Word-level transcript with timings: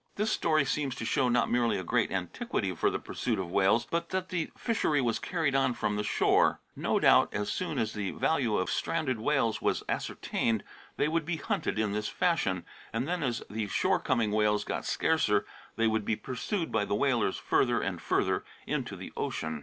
This 0.15 0.31
story 0.31 0.65
seems 0.65 0.95
to 0.95 1.05
show 1.05 1.29
not 1.29 1.51
merely 1.51 1.77
a 1.77 1.83
great 1.83 2.09
antiquity 2.11 2.73
for 2.73 2.89
the 2.89 2.97
pursuit 2.97 3.37
of 3.37 3.51
whales, 3.51 3.85
but 3.85 4.09
that 4.09 4.29
the 4.29 4.49
fishery 4.57 4.99
was 4.99 5.19
carried 5.19 5.53
on 5.53 5.75
from 5.75 5.95
the 5.95 6.03
shore. 6.03 6.59
No 6.75 6.99
doubt 6.99 7.31
as 7.35 7.51
soon 7.51 7.77
as 7.77 7.93
the 7.93 8.09
value 8.09 8.57
of 8.57 8.71
stranded 8.71 9.19
whales 9.19 9.61
was 9.61 9.83
ascertained 9.87 10.63
they 10.97 11.07
would 11.07 11.23
be 11.23 11.35
hunted 11.37 11.77
in 11.77 11.91
this 11.93 12.07
fashion, 12.07 12.65
and 12.91 13.07
then 13.07 13.21
as 13.21 13.43
the 13.47 13.67
shore 13.67 13.99
coming 13.99 14.31
whales 14.31 14.63
got 14.63 14.85
scarcer 14.85 15.45
they 15.75 15.85
would 15.85 16.03
be 16.03 16.15
pursued 16.15 16.71
by 16.71 16.83
the 16.83 16.95
whalers 16.95 17.37
further 17.37 17.79
and 17.79 18.01
further 18.01 18.43
into 18.65 18.95
the 18.95 19.13
ocean. 19.15 19.59